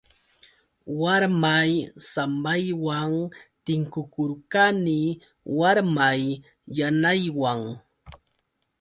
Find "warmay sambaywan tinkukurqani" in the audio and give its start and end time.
1.01-4.99